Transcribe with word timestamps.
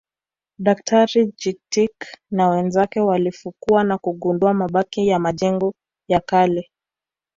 Daktari 0.59 1.31
Chittick 1.31 2.07
na 2.31 2.49
wenzake 2.49 2.99
walifukua 2.99 3.83
na 3.83 3.97
kugundua 3.97 4.53
mabaki 4.53 5.07
ya 5.07 5.19
majengo 5.19 5.73
ya 6.07 6.19
kale 6.19 6.69